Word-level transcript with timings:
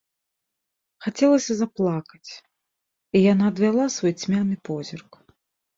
Хацелася 1.07 1.53
заплакаць, 1.61 2.31
і 2.33 3.17
яна 3.31 3.45
адвяла 3.55 3.85
свой 3.99 4.13
цьмяны 4.21 4.55
позірк. 4.71 5.11